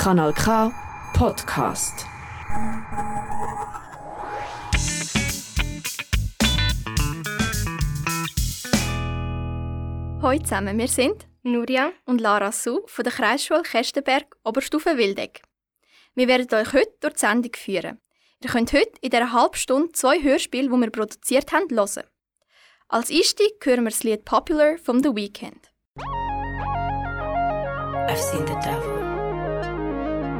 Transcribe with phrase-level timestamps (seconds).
[0.00, 0.72] Kanal K
[1.12, 2.06] Podcast.
[10.22, 15.42] Hallo zusammen, wir sind Nuria und Lara Su von der Kreisschule Kestenberg Oberstufe Wildeck.
[16.14, 18.00] Wir werden euch heute durch die Sendung führen.
[18.42, 22.04] Ihr könnt heute in dieser halben Stunde zwei Hörspiele, die wir produziert haben, hören.
[22.88, 25.70] Als Einstieg hören wir das Lied Popular von The Weeknd.
[28.08, 28.99] I've seen the devil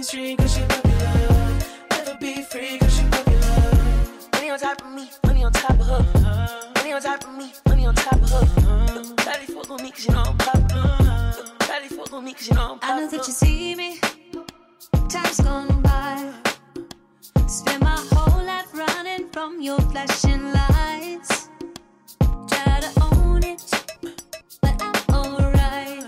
[0.00, 1.58] mainstream cause she popular.
[1.90, 4.30] Never be free cause she popular.
[4.32, 6.72] Money on top of me, money on top of her.
[6.76, 9.14] Money on top of me, money on top of her.
[9.16, 11.34] Daddy fuck on me cause you know I'm popular.
[11.58, 14.00] Daddy fuck on me cause you know I'm I know that you see me.
[15.10, 16.32] Time's gone by.
[17.46, 21.50] Spend my whole life running from your flashing lights.
[22.48, 23.62] Try to own it,
[24.62, 26.04] but I'm alright.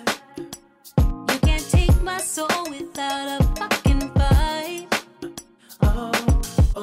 [0.99, 3.42] You can't take my soul without a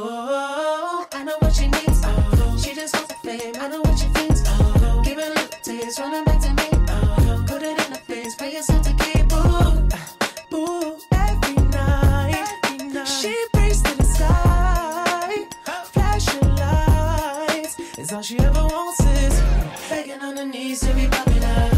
[0.01, 2.01] oh, I know what she needs.
[2.05, 3.55] Oh, she just wants the fame.
[3.59, 4.43] I know what she thinks.
[4.47, 6.69] Oh, give it a little taste, running back to me.
[6.89, 9.31] Oh, put it in her face, pay yourself to keep.
[9.33, 13.05] Ooh, ooh, every night, every night.
[13.07, 15.47] She prays to the sky,
[15.85, 17.79] flashing lights.
[17.97, 19.41] is all she ever wants is
[19.89, 21.69] begging on her knees to be popular.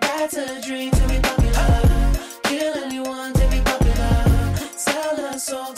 [0.00, 2.12] That's a dream to be popular.
[2.44, 4.56] Kill anyone to be popular.
[4.76, 5.77] Sell her soul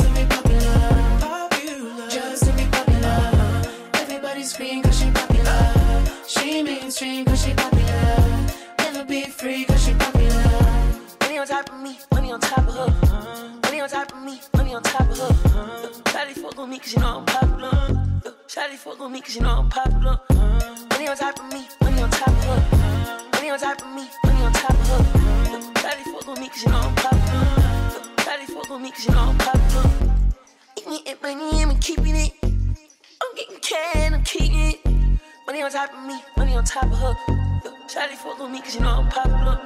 [18.91, 20.19] fuck on me cause you know I'm popular.
[20.91, 23.29] Money on top of me, money on top of her.
[23.33, 25.03] Money on top of me, money on top of her.
[25.81, 27.45] Shawty fuck on me cause you know I'm popular.
[28.25, 29.91] Shawty fuck on me cause you know I'm popular.
[30.77, 32.33] Eating it, money, I'm keeping it.
[32.43, 34.85] I'm getting can, I'm keeping it.
[35.47, 37.15] Money on top of me, money on top of her.
[37.87, 39.61] Shawty fuck on me cause you know I'm popular.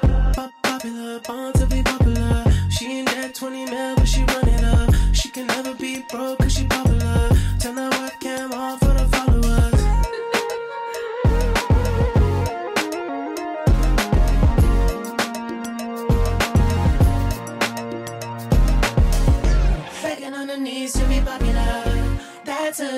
[0.63, 2.45] Popular, born to be popular.
[2.71, 4.95] She ain't that 20 mil, but she run it up.
[5.15, 7.31] She can never be broke cause she popular.
[7.61, 7.94] Turn that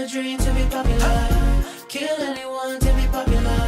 [0.07, 1.29] a dream to be popular.
[1.89, 3.61] Kill anyone to be popular.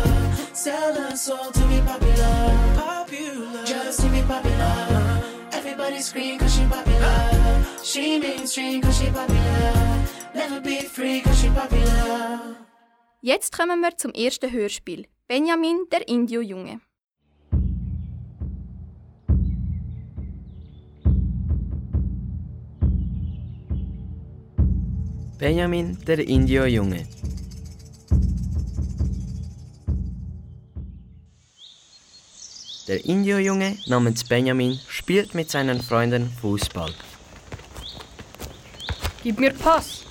[0.53, 2.35] Sell her soul to be popular.
[2.77, 3.65] Popular.
[3.65, 5.23] Just to be popular.
[5.53, 7.65] Everybody scream cause she popular.
[7.83, 9.75] She mainstream cause she popular.
[10.35, 12.57] Never be free cause she popular.
[13.21, 15.07] Jetzt kommen wir zum ersten Hörspiel.
[15.27, 16.81] Benjamin, der Indio-Junge.
[25.39, 27.07] Benjamin, der Indio-Junge.
[32.89, 36.93] Der Indio-Junge namens Benjamin spielt mit seinen Freunden Fußball.
[39.23, 40.05] Gib mir Pass.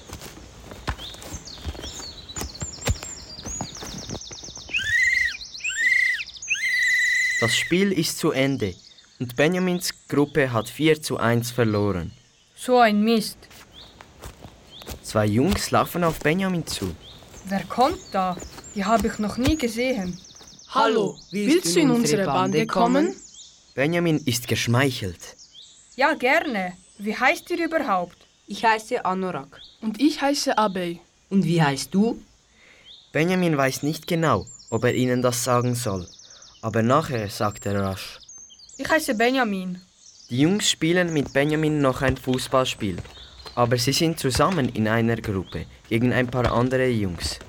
[7.41, 8.75] Das Spiel ist zu Ende
[9.19, 12.13] und Benjamins Gruppe hat 4 zu 1 verloren.
[12.55, 13.37] So ein Mist.
[15.07, 16.93] Zwei Jungs laufen auf Benjamin zu.
[17.45, 18.35] Wer kommt da?
[18.75, 20.19] Die habe ich noch nie gesehen.
[20.71, 23.15] Hallo, willst du in unsere Bande kommen?
[23.73, 25.37] Benjamin ist geschmeichelt.
[25.95, 26.73] Ja, gerne.
[26.97, 28.17] Wie heißt ihr überhaupt?
[28.47, 29.61] Ich heiße Anorak.
[29.81, 30.99] Und ich heiße Abey.
[31.29, 32.21] Und wie heißt du?
[33.13, 36.05] Benjamin weiß nicht genau, ob er ihnen das sagen soll,
[36.61, 38.19] aber nachher sagt er rasch.
[38.77, 39.79] Ich heiße Benjamin.
[40.29, 42.97] Die Jungs spielen mit Benjamin noch ein Fußballspiel,
[43.57, 47.39] aber sie sind zusammen in einer Gruppe gegen ein paar andere Jungs.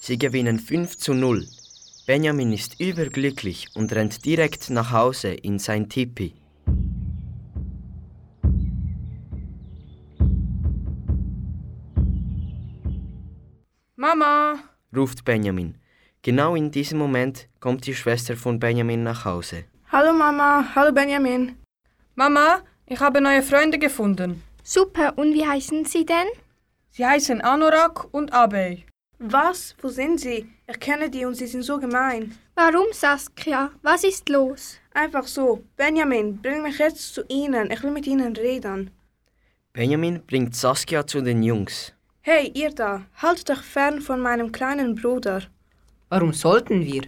[0.00, 1.46] Sie gewinnen 5 zu 0.
[2.06, 6.32] Benjamin ist überglücklich und rennt direkt nach Hause in sein Tipi.
[13.96, 14.60] Mama!
[14.96, 15.74] ruft Benjamin.
[16.22, 19.64] Genau in diesem Moment kommt die Schwester von Benjamin nach Hause.
[19.92, 21.56] Hallo Mama, hallo Benjamin.
[22.14, 24.42] Mama, ich habe neue Freunde gefunden.
[24.62, 26.26] Super, und wie heißen Sie denn?
[26.90, 28.84] Sie heißen Anorak und Abey.
[29.20, 29.76] Was?
[29.80, 30.48] Wo sind sie?
[30.66, 32.36] Ich kenne die und sie sind so gemein.
[32.54, 33.70] Warum, Saskia?
[33.82, 34.78] Was ist los?
[34.92, 35.62] Einfach so.
[35.76, 37.70] Benjamin, bring mich jetzt zu ihnen.
[37.70, 38.90] Ich will mit ihnen reden.
[39.72, 41.92] Benjamin bringt Saskia zu den Jungs.
[42.22, 45.42] Hey, ihr da, haltet euch fern von meinem kleinen Bruder.
[46.08, 47.02] Warum sollten wir?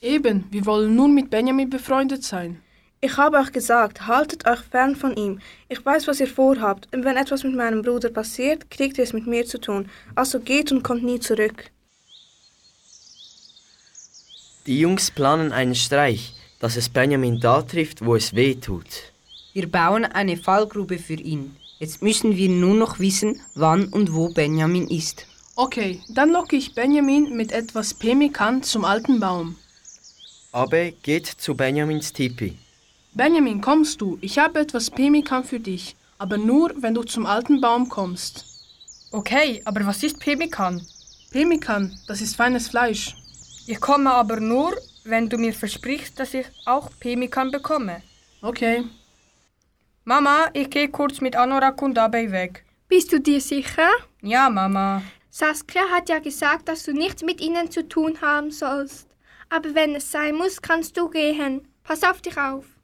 [0.00, 2.62] Eben, wir wollen nur mit Benjamin befreundet sein.
[3.06, 5.38] Ich habe euch gesagt, haltet euch fern von ihm.
[5.68, 9.12] Ich weiß, was ihr vorhabt, und wenn etwas mit meinem Bruder passiert, kriegt ihr es
[9.12, 9.88] mit mir zu tun.
[10.16, 11.70] Also geht und kommt nie zurück.
[14.66, 19.12] Die Jungs planen einen Streich, dass es Benjamin da trifft, wo es weh tut.
[19.52, 21.54] Wir bauen eine Fallgrube für ihn.
[21.78, 25.26] Jetzt müssen wir nur noch wissen, wann und wo Benjamin ist.
[25.54, 29.54] Okay, dann locke ich Benjamin mit etwas Pemmikan zum alten Baum.
[30.50, 32.58] Abe geht zu Benjamins Tipi.
[33.16, 34.18] Benjamin, kommst du?
[34.20, 38.44] Ich habe etwas Pemmikan für dich, aber nur, wenn du zum alten Baum kommst.
[39.10, 40.86] Okay, aber was ist Pemmikan?
[41.30, 43.16] Pemmikan, das ist feines Fleisch.
[43.66, 48.02] Ich komme aber nur, wenn du mir versprichst, dass ich auch Pemmikan bekomme.
[48.42, 48.84] Okay.
[50.04, 52.66] Mama, ich gehe kurz mit Anorak und Abey weg.
[52.86, 53.88] Bist du dir sicher?
[54.20, 55.00] Ja, Mama.
[55.30, 59.08] Saskia hat ja gesagt, dass du nichts mit ihnen zu tun haben sollst.
[59.48, 61.66] Aber wenn es sein muss, kannst du gehen.
[61.82, 62.75] Pass auf dich auf.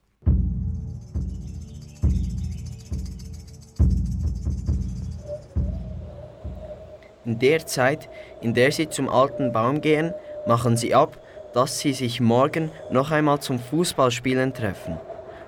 [7.25, 8.09] In der Zeit,
[8.41, 10.13] in der sie zum alten Baum gehen,
[10.47, 11.19] machen sie ab,
[11.55, 14.99] dass sie sich morgen noch einmal zum Fußballspielen treffen.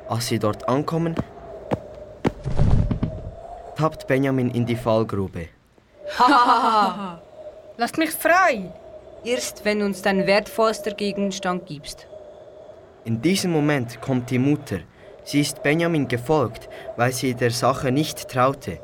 [0.09, 1.17] Als sie dort ankommen,
[3.77, 5.49] tappt Benjamin in die Fallgrube.
[7.77, 8.73] Lasst mich frei!
[9.25, 12.07] Erst wenn du uns dein wertvollster Gegenstand gibst.
[13.05, 14.81] In diesem Moment kommt die Mutter.
[15.25, 18.79] Sie ist Benjamin gefolgt, weil sie der Sache nicht traute.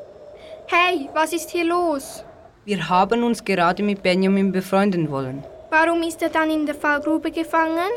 [0.67, 2.25] Hey, was ist hier los?
[2.63, 5.43] Wir haben uns gerade mit Benjamin befreunden wollen.
[5.71, 7.91] Warum ist er dann in der Fallgrube gefangen?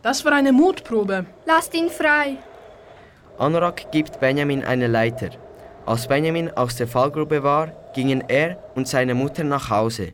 [0.00, 1.26] Das war eine Mutprobe.
[1.44, 2.38] Lasst ihn frei.
[3.38, 5.30] Anorak gibt Benjamin eine Leiter.
[5.84, 10.12] Als Benjamin aus der Fallgrube war, gingen er und seine Mutter nach Hause.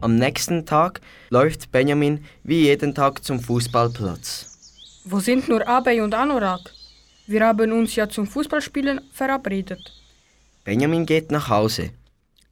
[0.00, 1.00] Am nächsten Tag
[1.30, 4.46] läuft Benjamin wie jeden Tag zum Fußballplatz.
[5.06, 6.60] Wo sind nur Abey und Anorak?
[7.26, 10.01] Wir haben uns ja zum Fußballspielen verabredet.
[10.64, 11.90] Benjamin geht nach Hause.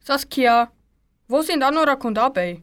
[0.03, 0.69] Saskia,
[1.27, 2.61] wo sind Anorak und Abey?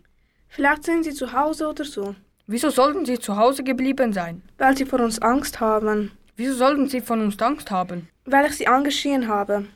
[0.48, 2.14] Vielleicht sind sie zu Hause oder so,
[2.46, 4.42] Wieso sollten sie zu Hause geblieben sein?
[4.58, 8.08] weil sie vor uns Angst haben, Wieso sollten sie von uns Angst haben?
[8.24, 9.66] weil ich sie angeschrien habe.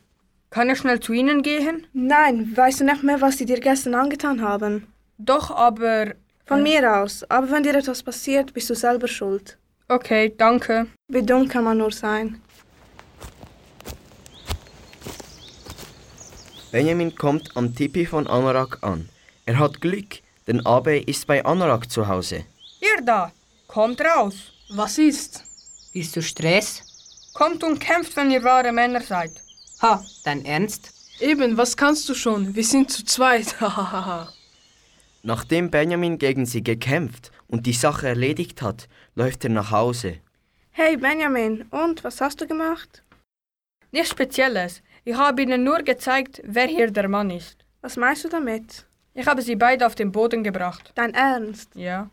[0.50, 1.86] Kann ich schnell zu ihnen gehen?
[1.94, 4.86] Nein, weißt du nicht mehr, was sie dir gestern angetan haben?
[5.16, 6.12] Doch, aber...
[6.44, 9.56] Von mir aus, aber wenn dir etwas passiert, bist du selber schuld.
[9.88, 10.86] Okay, danke.
[11.08, 12.42] Wie dumm kann man nur sein?
[16.72, 19.06] Benjamin kommt am Tipi von Anorak an.
[19.44, 22.46] Er hat Glück, denn Abe ist bei Anorak zu Hause.
[22.80, 23.30] Ihr da,
[23.68, 24.52] kommt raus.
[24.70, 25.44] Was ist?
[25.92, 26.82] Willst du Stress?
[27.34, 29.32] Kommt und kämpft, wenn ihr wahre Männer seid.
[29.82, 30.94] Ha, dein Ernst?
[31.20, 32.54] Eben, was kannst du schon?
[32.54, 33.54] Wir sind zu zweit.
[33.60, 34.32] Hahaha.
[35.22, 40.20] Nachdem Benjamin gegen sie gekämpft und die Sache erledigt hat, läuft er nach Hause.
[40.70, 43.02] Hey Benjamin, und was hast du gemacht?
[43.90, 44.80] Nichts Spezielles.
[45.04, 47.64] Ich habe ihnen nur gezeigt, wer hier der Mann ist.
[47.80, 48.86] Was meinst du damit?
[49.14, 50.92] Ich habe sie beide auf den Boden gebracht.
[50.94, 51.74] Dein Ernst?
[51.74, 52.08] Ja.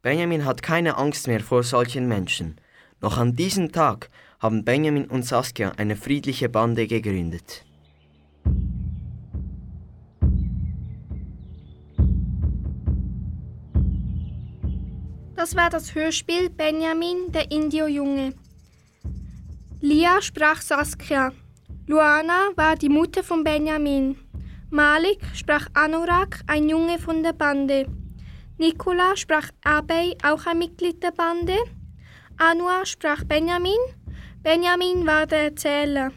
[0.00, 2.58] Benjamin hat keine Angst mehr vor solchen Menschen.
[3.02, 4.08] Noch an diesem Tag
[4.40, 7.64] haben Benjamin und Saskia eine friedliche Bande gegründet.
[15.36, 18.32] Das war das Hörspiel Benjamin, der Indio-Junge.
[19.80, 21.32] Lia sprach Saskia.
[21.88, 24.18] Luana war die Mutter von Benjamin.
[24.68, 27.86] Malik sprach Anorak, ein Junge von der Bande.
[28.58, 31.56] Nikola sprach Abey, auch ein Mitglied der Bande.
[32.36, 33.80] Anwar sprach Benjamin.
[34.42, 36.12] Benjamin war der Erzähler.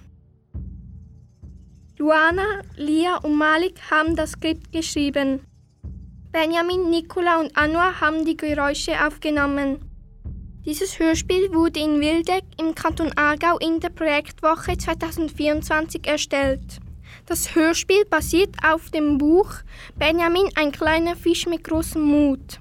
[1.98, 5.40] Luana, Lia und Malik haben das Skript geschrieben.
[6.34, 9.80] Benjamin, Nicola und Anwar haben die Geräusche aufgenommen.
[10.64, 16.80] Dieses Hörspiel wurde in Wildeck im Kanton Aargau in der Projektwoche 2024 erstellt.
[17.26, 19.52] Das Hörspiel basiert auf dem Buch
[19.96, 22.60] Benjamin, ein kleiner Fisch mit großem Mut.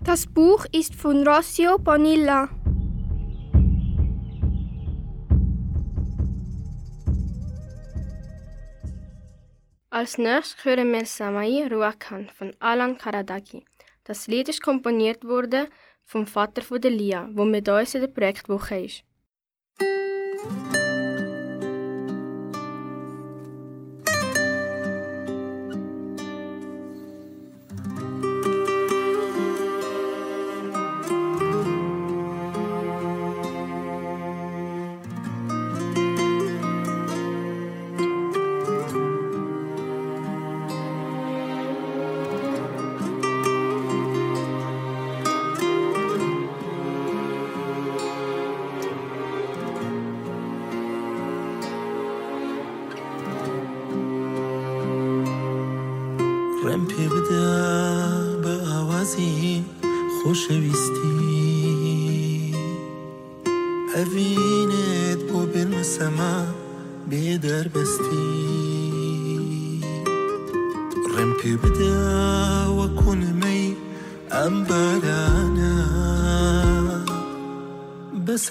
[0.00, 2.48] Das Buch ist von Rossio Bonilla.
[9.90, 13.62] Als nächstes hören wir Samai Ruakan von Alan Karadagi.
[14.04, 15.68] Das Lied ist komponiert wurde
[16.12, 19.02] vom Vater von der Lia, wo mit uns in der Projektwoche ist.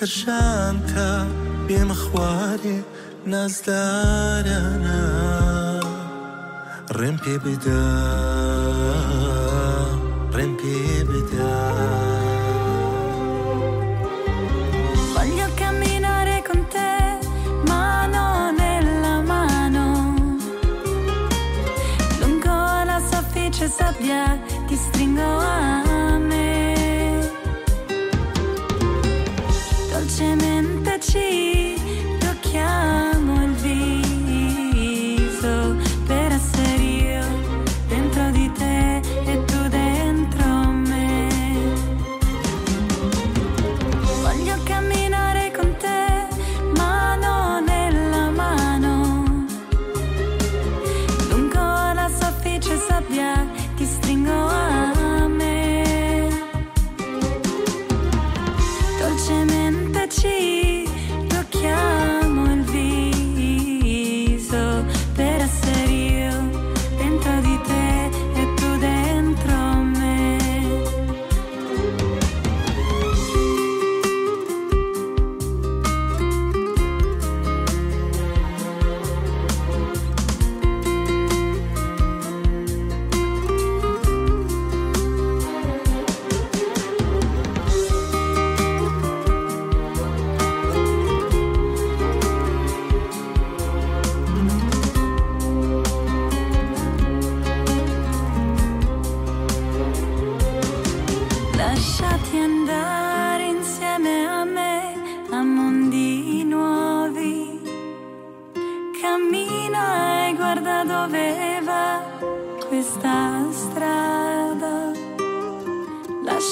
[0.01, 1.09] بەسەر شانتە
[1.67, 2.79] بێمە خوارێ
[3.31, 5.03] نازدارانە
[6.99, 7.83] ڕێم پێ بدە
[10.35, 10.79] ڕێم پێ
[11.09, 11.55] بدە
[15.15, 16.93] Voglio camminare con te,
[17.71, 18.27] mano
[18.61, 19.89] nella mano.
[22.21, 24.23] Lungo la soffice sabbia
[24.67, 25.90] ti stringo a
[54.02, 54.41] nothing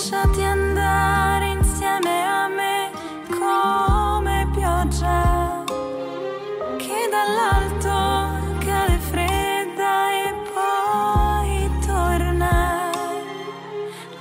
[0.09, 2.89] lasciati andare insieme a me
[3.29, 5.63] come pioggia
[6.77, 12.89] che dall'alto cade fredda e poi torna.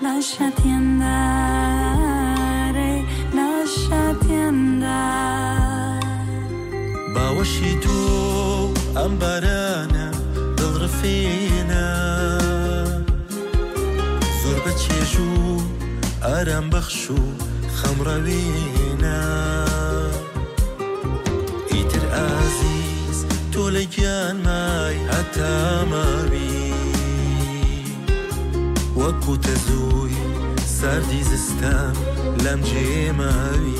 [0.00, 1.06] Lasciati andare,
[3.32, 6.06] lasciati andare.
[7.14, 9.47] Bawashi tu ambara
[16.44, 17.18] دارم بخشو و
[17.74, 19.64] خمروینا.
[21.70, 26.74] ایتر عزیز تو لگیان مای حتی ما بی
[28.96, 30.16] وکو تزوی
[30.66, 31.92] سردی زستم
[32.44, 33.74] لم بولم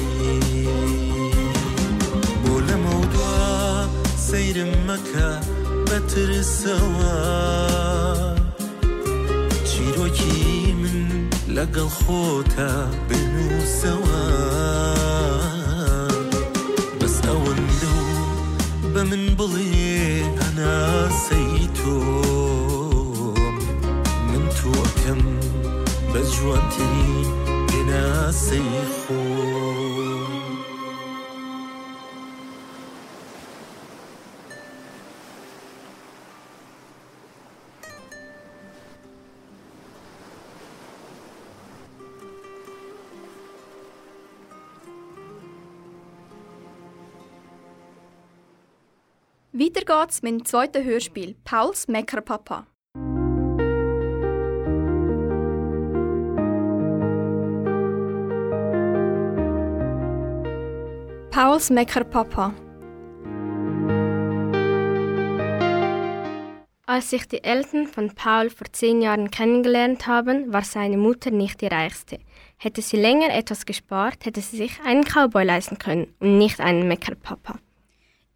[2.44, 3.86] بول موضوع
[4.16, 5.30] سیر مکه
[5.86, 8.34] بتر سوا
[9.64, 10.67] چیروکی
[11.48, 14.94] لقى الخوتة بينو سوا
[17.02, 17.98] بس أول لو
[18.94, 22.00] بمن بلي أنا سيتو.
[24.28, 25.20] من تو أكم
[26.14, 27.22] بجواتي
[27.68, 29.67] بنا سيخو.
[49.58, 52.68] Weiter geht's mit dem zweiten Hörspiel, Pauls Meckerpapa.
[61.32, 62.54] Pauls Meckerpapa.
[66.86, 71.62] Als sich die Eltern von Paul vor zehn Jahren kennengelernt haben, war seine Mutter nicht
[71.62, 72.20] die reichste.
[72.58, 76.86] Hätte sie länger etwas gespart, hätte sie sich einen Cowboy leisten können und nicht einen
[76.86, 77.58] Meckerpapa.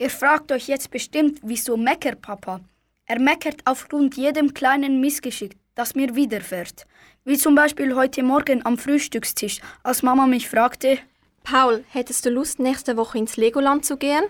[0.03, 2.61] Ihr fragt euch jetzt bestimmt, wieso Meckerpapa?
[3.07, 6.89] Er meckert aufgrund jedem kleinen Missgeschick, das mir widerfährt.
[7.25, 10.99] Wie zum Beispiel heute Morgen am Frühstückstisch, als Mama mich fragte,
[11.45, 14.25] Paul, hättest du Lust, nächste Woche ins Legoland zu gehen?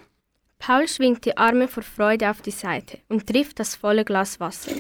[0.59, 4.73] Paul schwingt die Arme vor Freude auf die Seite und trifft das volle Glas Wasser.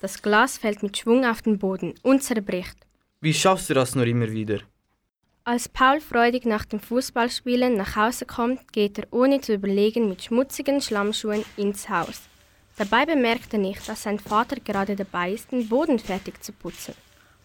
[0.00, 2.78] Das Glas fällt mit Schwung auf den Boden und zerbricht.
[3.20, 4.60] Wie schaffst du das nur immer wieder?
[5.48, 10.24] Als Paul freudig nach dem Fußballspielen nach Hause kommt, geht er ohne zu überlegen mit
[10.24, 12.22] schmutzigen Schlammschuhen ins Haus.
[12.76, 16.94] Dabei bemerkt er nicht, dass sein Vater gerade dabei ist, den Boden fertig zu putzen.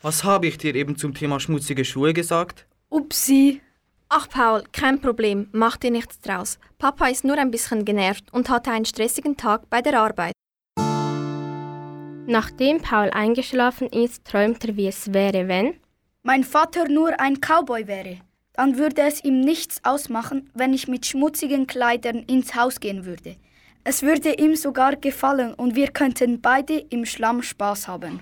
[0.01, 2.65] Was habe ich dir eben zum Thema schmutzige Schuhe gesagt?
[2.89, 3.62] Upsi.
[4.10, 6.58] Ach Paul, kein Problem, mach dir nichts draus.
[6.79, 10.34] Papa ist nur ein bisschen genervt und hatte einen stressigen Tag bei der Arbeit.
[12.25, 15.75] Nachdem Paul eingeschlafen ist, träumt er, wie es wäre, wenn
[16.23, 18.19] mein Vater nur ein Cowboy wäre.
[18.53, 23.37] Dann würde es ihm nichts ausmachen, wenn ich mit schmutzigen Kleidern ins Haus gehen würde.
[23.83, 28.19] Es würde ihm sogar gefallen und wir könnten beide im Schlamm Spaß haben.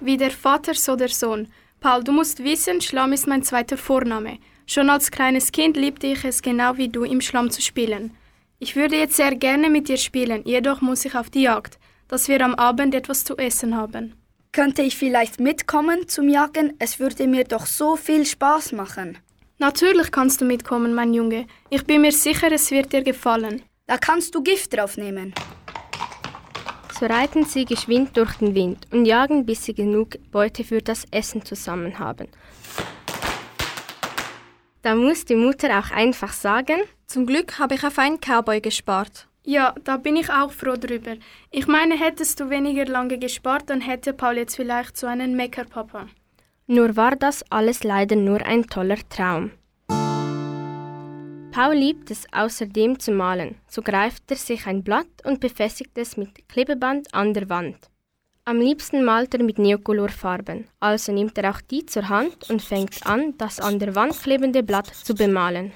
[0.00, 1.48] Wie der Vater, so der Sohn.
[1.80, 4.38] Paul, du musst wissen, Schlamm ist mein zweiter Vorname.
[4.66, 8.16] Schon als kleines Kind liebte ich es genau wie du, im Schlamm zu spielen.
[8.58, 12.28] Ich würde jetzt sehr gerne mit dir spielen, jedoch muss ich auf die Jagd, dass
[12.28, 14.14] wir am Abend etwas zu essen haben.
[14.52, 16.74] Könnte ich vielleicht mitkommen zum Jagen?
[16.78, 19.18] Es würde mir doch so viel Spaß machen.
[19.58, 21.46] Natürlich kannst du mitkommen, mein Junge.
[21.70, 23.62] Ich bin mir sicher, es wird dir gefallen.
[23.86, 25.34] Da kannst du Gift draufnehmen.
[26.98, 31.04] So reiten sie geschwind durch den Wind und jagen, bis sie genug Beute für das
[31.10, 32.28] Essen zusammen haben.
[34.82, 39.26] Da muss die Mutter auch einfach sagen, zum Glück habe ich auf einen Cowboy gespart.
[39.46, 41.16] Ja, da bin ich auch froh drüber.
[41.50, 46.06] Ich meine, hättest du weniger lange gespart, dann hätte Paul jetzt vielleicht so einen Meckerpapa.
[46.66, 49.50] Nur war das alles leider nur ein toller Traum.
[51.52, 53.56] Paul liebt es außerdem zu malen.
[53.68, 57.76] So greift er sich ein Blatt und befestigt es mit Klebeband an der Wand.
[58.46, 63.06] Am liebsten malt er mit Neocolorfarben, also nimmt er auch die zur Hand und fängt
[63.06, 65.72] an, das an der Wand klebende Blatt zu bemalen.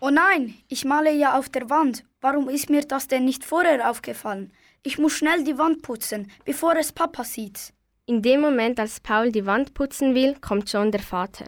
[0.00, 2.04] Oh nein, ich male ja auf der Wand.
[2.20, 4.52] Warum ist mir das denn nicht vorher aufgefallen?
[4.82, 7.72] Ich muss schnell die Wand putzen, bevor es Papa sieht.
[8.06, 11.44] In dem Moment, als Paul die Wand putzen will, kommt schon der Vater.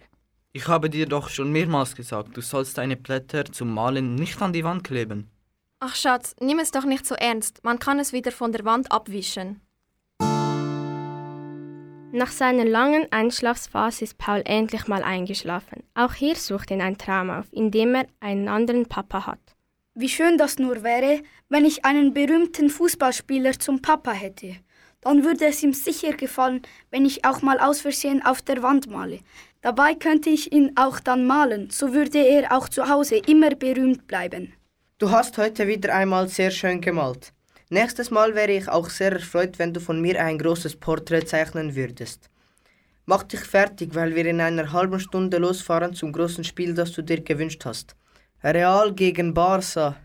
[0.53, 4.53] Ich habe dir doch schon mehrmals gesagt, du sollst deine Blätter zum Malen nicht an
[4.53, 5.29] die Wand kleben.
[5.81, 7.65] Ach Schatz, nimm es doch nicht so ernst.
[7.65, 9.61] Man kann es wieder von der Wand abwischen.
[12.13, 15.83] Nach seiner langen Einschlafphase ist Paul endlich mal eingeschlafen.
[15.95, 19.41] Auch hier sucht ihn ein Traum auf, in dem er einen anderen Papa hat.
[19.95, 24.55] Wie schön das nur wäre, wenn ich einen berühmten Fußballspieler zum Papa hätte.
[25.01, 28.89] Dann würde es ihm sicher gefallen, wenn ich auch mal aus Versehen auf der Wand
[28.89, 29.19] male.
[29.63, 34.07] Dabei könnte ich ihn auch dann malen, so würde er auch zu Hause immer berühmt
[34.07, 34.53] bleiben.
[34.99, 37.33] Du hast heute wieder einmal sehr schön gemalt.
[37.69, 41.75] Nächstes Mal wäre ich auch sehr erfreut, wenn du von mir ein großes Porträt zeichnen
[41.75, 42.31] würdest.
[43.07, 47.03] Mach dich fertig, weil wir in einer halben Stunde losfahren zum großen Spiel, das du
[47.03, 47.97] dir gewünscht hast.
[48.43, 49.97] Real gegen Barca.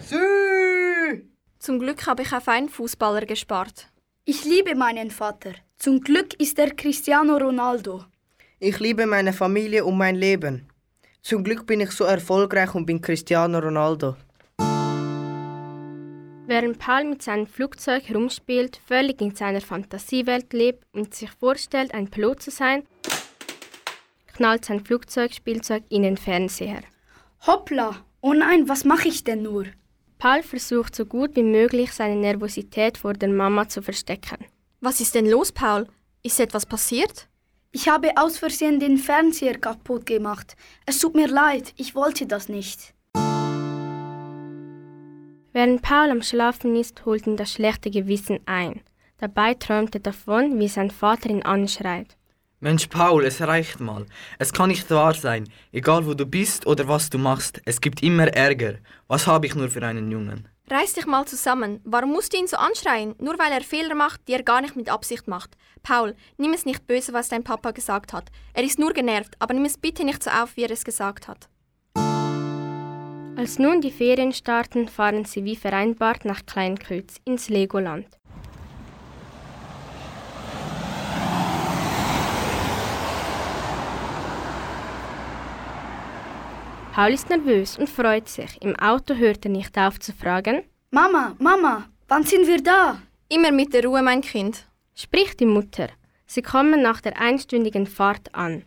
[0.00, 1.26] Sü!
[1.58, 3.88] Zum Glück habe ich auf einen Fußballer gespart.
[4.24, 5.52] Ich liebe meinen Vater.
[5.76, 8.04] Zum Glück ist er Cristiano Ronaldo.
[8.58, 10.66] Ich liebe meine Familie und mein Leben.
[11.20, 14.16] Zum Glück bin ich so erfolgreich und bin Cristiano Ronaldo.
[16.46, 22.08] Während Paul mit seinem Flugzeug herumspielt, völlig in seiner Fantasiewelt lebt und sich vorstellt, ein
[22.08, 22.84] Pilot zu sein,
[24.32, 26.82] knallt sein Flugzeugspielzeug in den Fernseher.
[27.46, 27.96] Hoppla!
[28.20, 29.66] Oh nein, was mache ich denn nur?
[30.18, 34.38] Paul versucht so gut wie möglich seine Nervosität vor der Mama zu verstecken.
[34.80, 35.88] Was ist denn los, Paul?
[36.22, 37.28] Ist etwas passiert?
[37.72, 40.56] Ich habe aus Versehen den Fernseher kaputt gemacht.
[40.86, 42.94] Es tut mir leid, ich wollte das nicht.
[45.52, 48.82] Während Paul am Schlafen ist, holt ihn das schlechte Gewissen ein.
[49.18, 52.16] Dabei träumt er davon, wie sein Vater ihn anschreit.
[52.64, 54.06] Mensch, Paul, es reicht mal.
[54.38, 55.48] Es kann nicht wahr sein.
[55.72, 58.74] Egal wo du bist oder was du machst, es gibt immer Ärger.
[59.08, 60.46] Was habe ich nur für einen Jungen?
[60.70, 61.80] Reiß dich mal zusammen.
[61.82, 63.16] Warum musst du ihn so anschreien?
[63.18, 65.56] Nur weil er Fehler macht, die er gar nicht mit Absicht macht.
[65.82, 68.30] Paul, nimm es nicht böse, was dein Papa gesagt hat.
[68.54, 71.26] Er ist nur genervt, aber nimm es bitte nicht so auf, wie er es gesagt
[71.26, 71.48] hat.
[73.36, 78.06] Als nun die Ferien starten, fahren sie wie vereinbart nach Kleinkötz ins Legoland.
[86.92, 88.60] Paul ist nervös und freut sich.
[88.60, 92.98] Im Auto hört er nicht auf zu fragen: Mama, Mama, wann sind wir da?
[93.30, 94.66] Immer mit der Ruhe, mein Kind.
[94.94, 95.88] Spricht die Mutter.
[96.26, 98.64] Sie kommen nach der einstündigen Fahrt an.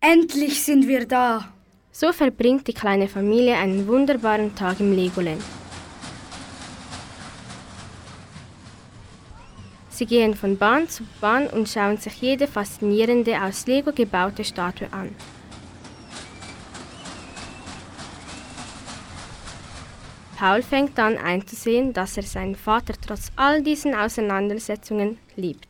[0.00, 1.48] Endlich sind wir da.
[1.92, 5.42] So verbringt die kleine Familie einen wunderbaren Tag im Legoland.
[9.88, 14.92] Sie gehen von Bahn zu Bahn und schauen sich jede faszinierende aus Lego gebaute Statue
[14.92, 15.14] an.
[20.42, 25.68] Paul fängt an einzusehen, dass er seinen Vater trotz all diesen Auseinandersetzungen liebt.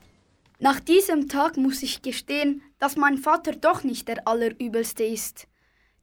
[0.61, 5.47] Nach diesem Tag muss ich gestehen, dass mein Vater doch nicht der Allerübelste ist.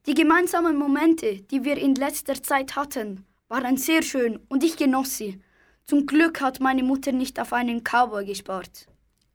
[0.05, 5.17] Die gemeinsamen Momente, die wir in letzter Zeit hatten, waren sehr schön und ich genoss
[5.17, 5.41] sie.
[5.85, 8.85] Zum Glück hat meine Mutter nicht auf einen Cowboy gespart.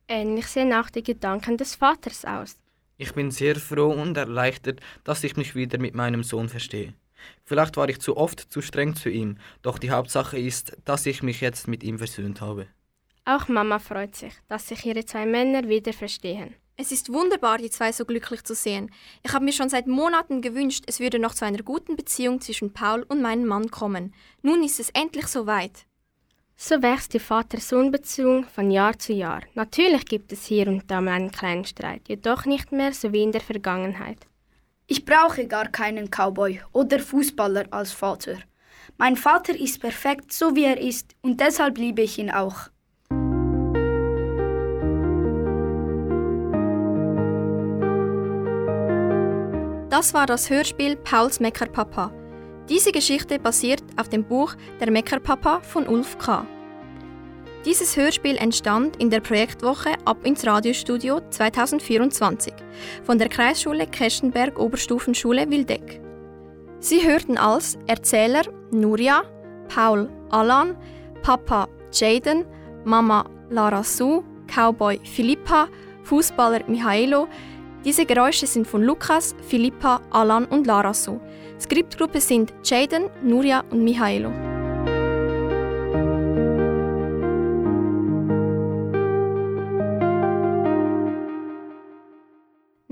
[0.07, 2.55] Ähnlich sehen auch die Gedanken des Vaters aus.
[2.95, 6.93] Ich bin sehr froh und erleichtert, dass ich mich wieder mit meinem Sohn verstehe.
[7.43, 11.23] Vielleicht war ich zu oft zu streng zu ihm, doch die Hauptsache ist, dass ich
[11.23, 12.67] mich jetzt mit ihm versöhnt habe.
[13.25, 16.55] Auch Mama freut sich, dass sich ihre zwei Männer wieder verstehen.
[16.77, 18.91] Es ist wunderbar, die zwei so glücklich zu sehen.
[19.23, 22.73] Ich habe mir schon seit Monaten gewünscht, es würde noch zu einer guten Beziehung zwischen
[22.73, 24.13] Paul und meinem Mann kommen.
[24.41, 25.85] Nun ist es endlich soweit.
[26.57, 29.41] So wächst die Vater-Sohn-Beziehung von Jahr zu Jahr.
[29.55, 33.23] Natürlich gibt es hier und da mal einen kleinen Streit, jedoch nicht mehr so wie
[33.23, 34.27] in der Vergangenheit.
[34.87, 38.37] Ich brauche gar keinen Cowboy oder Fußballer als Vater.
[38.97, 42.69] Mein Vater ist perfekt, so wie er ist, und deshalb liebe ich ihn auch.
[49.89, 52.11] Das war das Hörspiel Pauls Meckerpapa.
[52.69, 56.45] Diese Geschichte basiert auf dem Buch Der Meckerpapa von Ulf K.
[57.65, 62.53] Dieses Hörspiel entstand in der Projektwoche Ab ins Radiostudio 2024
[63.03, 65.99] von der Kreisschule Kestenberg Oberstufenschule Wildeck.
[66.79, 69.23] Sie hörten als Erzähler Nuria,
[69.67, 70.77] Paul Alan,
[71.23, 72.45] Papa Jaden,
[72.83, 75.67] Mama Lara Sue, Cowboy Philippa,
[76.03, 77.27] Fußballer Mihailo.
[77.83, 81.19] Diese Geräusche sind von Lukas, Philippa, Alan und Lara Sue.
[81.59, 84.54] Skriptgruppe sind Jaden, Nuria und Mihailo.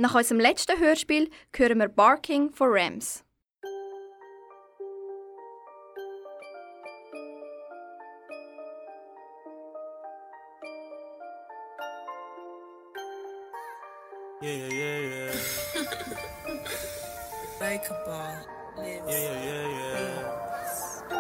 [0.03, 3.23] Nach unserem letzten Hörspiel hören wir Barking for Rams.
[14.41, 15.31] Yeah, yeah, yeah, yeah.
[17.61, 18.45] Bakerball.
[18.75, 19.92] Yeah, yeah, yeah, yeah.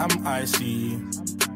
[0.00, 0.98] I'm icy.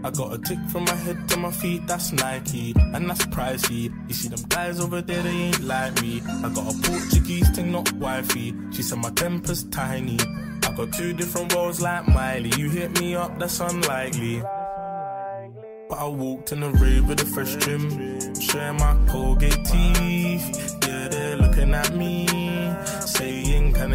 [0.04, 3.92] I got a tick from my head to my feet, that's Nike, and that's pricey.
[4.08, 6.22] You see them guys over there, they ain't like me.
[6.24, 8.54] I got a Portuguese thing, not wifey.
[8.70, 10.18] She said my temper's tiny.
[10.62, 12.52] I got two different roles like Miley.
[12.56, 14.40] You hit me up, that's unlikely.
[15.88, 17.90] But I walked in the rave with a fresh trim,
[18.38, 20.76] sharing my Colgate teeth.
[20.86, 22.26] Yeah, they're looking at me,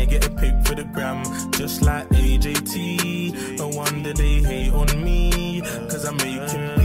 [0.03, 1.23] I get a pic for the gram?
[1.51, 3.57] Just like AJT.
[3.57, 6.82] No wonder they hate on me, cause I'm making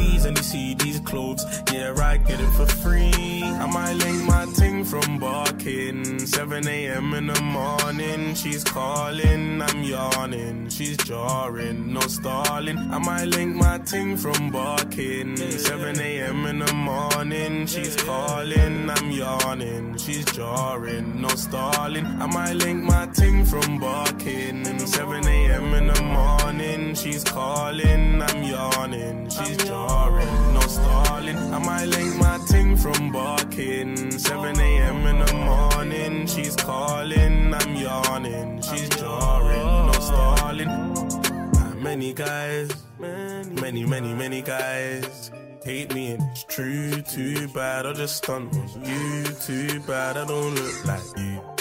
[0.48, 1.44] see these clothes.
[1.72, 3.42] Yeah, I get it for free.
[3.64, 6.26] I might link my ting from barking.
[6.26, 7.12] 7 a.m.
[7.12, 10.70] in the morning, she's calling, I'm yawning.
[10.70, 12.78] She's jarring, no stalling.
[12.78, 15.36] I might link my ting from barking.
[15.36, 16.46] 7 a.m.
[16.46, 19.98] in the morning, she's calling, I'm yawning.
[19.98, 22.06] She's jarring, no stalling.
[22.06, 24.64] I might link my ting from barking.
[24.78, 25.74] 7 a.m.
[25.74, 28.22] in the morning, she's calling.
[28.22, 31.36] I'm yawning, she's jarring, no stalling.
[31.36, 34.10] I might link my ting from barking.
[34.10, 35.06] 7 a.m.
[35.06, 37.54] in the morning, she's calling.
[37.54, 41.82] I'm yawning, she's jarring, no stalling.
[41.82, 45.30] Many guys, many, many, many guys.
[45.64, 47.86] Hate me and it's true, too bad.
[47.86, 50.16] I just stunt on you, too bad.
[50.16, 51.57] I don't look like you.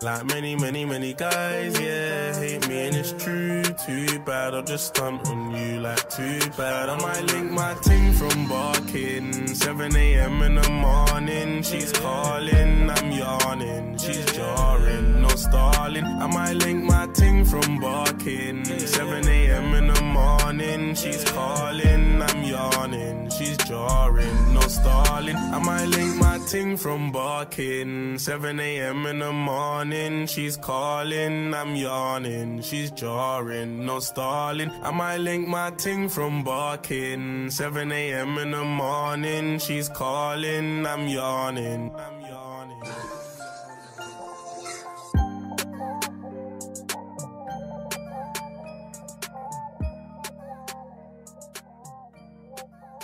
[0.00, 3.64] Like many, many, many guys, yeah, hate me and it's true.
[3.64, 6.88] Too bad, I'll just stunt on you like too bad.
[6.88, 9.48] I might link my ting from barking.
[9.48, 10.42] 7 a.m.
[10.42, 16.04] in the morning, she's calling, I'm yawning, she's jarring, no stalling.
[16.04, 18.64] I might link my ting from barking.
[18.64, 19.74] 7 a.m.
[19.74, 25.36] in the morning, she's calling, I'm yawning, she's jarring, no stalling.
[25.36, 28.18] I might link my ting from barking.
[28.18, 29.06] 7 a.m.
[29.06, 29.87] in the morning,
[30.26, 34.70] she's calling, I'm yawning, she's jarring, no stalling.
[34.82, 37.50] I might link my ting from barking.
[37.50, 38.38] 7 a.m.
[38.38, 41.92] in the morning, she's calling, I'm yawning.
[41.94, 42.82] I'm yawning.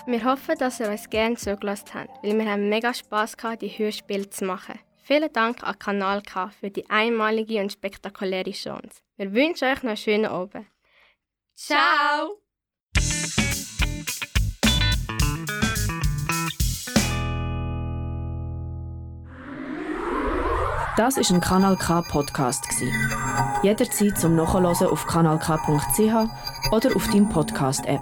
[0.06, 3.68] Wir hoffen, dass ihr uns gerne zugelassen habt, weil wir haben mega Spass gehabt, die
[3.68, 4.78] Hörspiele zu machen.
[5.06, 9.02] Vielen Dank an Kanal K für die einmalige und spektakuläre Chance.
[9.18, 10.66] Wir wünschen euch noch einen schönen Abend.
[11.54, 12.38] Ciao!
[20.96, 22.64] Das ist ein Kanal K Podcast.
[23.62, 28.00] Jederzeit zum Nachhören auf kanalk.ch oder auf deinem Podcast App.